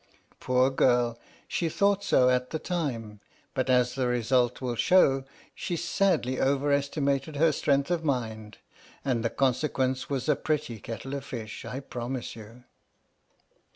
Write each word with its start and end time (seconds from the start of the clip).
Poor 0.39 0.71
girl, 0.71 1.19
she 1.47 1.69
thought 1.69 2.03
so 2.03 2.27
at 2.27 2.49
the 2.49 2.57
time, 2.57 3.19
but 3.53 3.69
as 3.69 3.93
the 3.93 4.07
re 4.07 4.23
sult 4.23 4.59
will 4.59 4.73
show, 4.75 5.25
she 5.53 5.75
sadly 5.77 6.39
over 6.39 6.71
estimated 6.71 7.35
her 7.35 7.51
strength 7.51 7.91
of 7.91 8.03
mind, 8.03 8.57
and 9.05 9.23
the 9.23 9.29
consequence 9.29 10.09
was 10.09 10.27
a 10.27 10.35
pretty 10.35 10.79
kettle 10.79 11.13
of 11.13 11.23
fish, 11.23 11.65
I 11.65 11.81
promise 11.81 12.35
you! 12.35 12.63